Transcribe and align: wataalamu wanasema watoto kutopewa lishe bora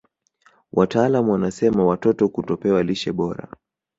wataalamu 0.73 1.31
wanasema 1.31 1.85
watoto 1.85 2.29
kutopewa 2.29 2.83
lishe 2.83 3.11
bora 3.11 3.47